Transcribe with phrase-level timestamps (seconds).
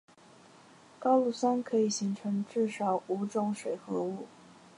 [0.97, 4.25] 高氯酸可以形成至少五种水合物。